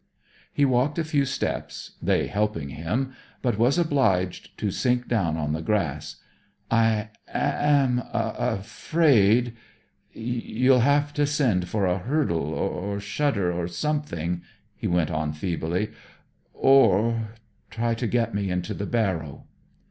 [0.51, 3.13] He walked a few steps, they helping him,
[3.43, 6.15] but was obliged to sink down on the grass.
[6.71, 9.55] 'I am afraid
[10.11, 14.41] you'll have to send for a hurdle, or shutter, or something,'
[14.75, 15.91] he went on feebly,
[16.51, 17.33] 'or
[17.69, 19.43] try to get me into the barrow.'